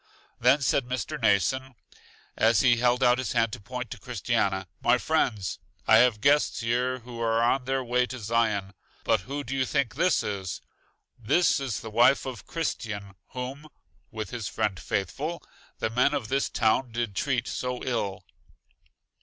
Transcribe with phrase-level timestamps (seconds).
[0.39, 1.19] Then said Mr.
[1.21, 1.75] Mnason,
[2.35, 6.61] as he held out his hand to point to Christiana: My friends, I have guests
[6.61, 8.73] here who are on their way to Zion.
[9.03, 10.59] But who do you think this is?
[11.19, 13.67] This is the wife of Christian whom
[14.09, 15.43] (with his friend Faithful)
[15.77, 18.25] the men of this town did treat so ill.